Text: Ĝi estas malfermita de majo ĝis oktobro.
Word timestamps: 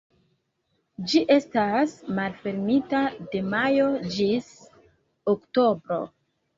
Ĝi 1.11 1.21
estas 1.35 1.93
malfermita 2.21 3.05
de 3.37 3.45
majo 3.53 3.87
ĝis 4.19 4.53
oktobro. 5.39 6.05